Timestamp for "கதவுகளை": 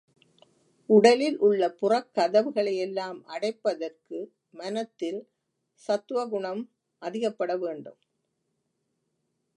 2.13-2.73